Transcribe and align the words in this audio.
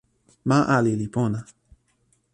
ma 0.47 0.59
ali 0.75 0.93
li 0.99 1.07
pona. 1.15 1.39